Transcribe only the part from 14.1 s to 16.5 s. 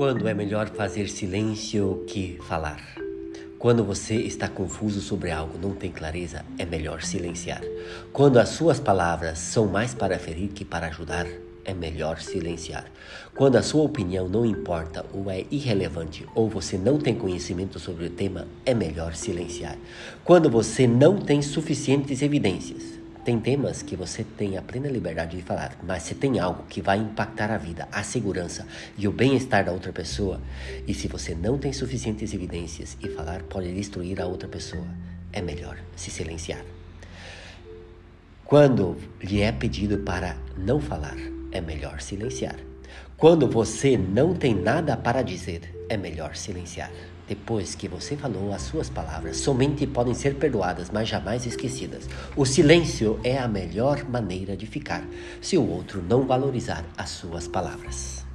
não importa ou é irrelevante ou